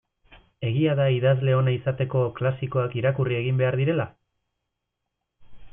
Egia 0.69 0.95
da 0.99 1.05
idazle 1.15 1.53
ona 1.57 1.73
izateko 1.75 2.23
klasikoak 2.41 2.97
irakurri 3.03 3.39
egin 3.43 3.61
behar 3.61 3.81
direla? 3.85 4.09